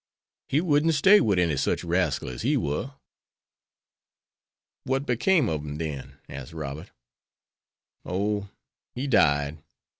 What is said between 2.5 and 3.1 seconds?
war."